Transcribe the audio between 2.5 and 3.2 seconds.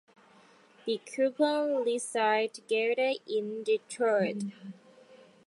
together